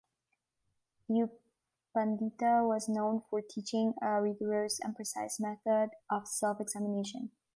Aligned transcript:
U 1.09 1.29
Pandita 1.95 2.65
was 2.67 2.89
known 2.89 3.21
for 3.29 3.39
teaching 3.39 3.93
a 4.01 4.19
rigorous 4.19 4.79
and 4.79 4.95
precise 4.95 5.39
method 5.39 5.91
of 6.09 6.27
self-examination. 6.27 7.29